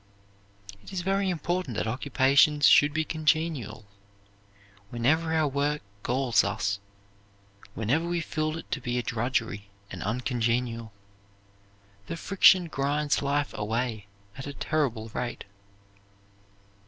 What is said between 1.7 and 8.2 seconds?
that occupations should be congenial. Whenever our work galls us, whenever we